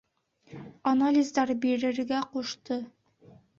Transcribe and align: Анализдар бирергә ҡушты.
Анализдар 0.91 1.53
бирергә 1.67 2.25
ҡушты. 2.35 2.81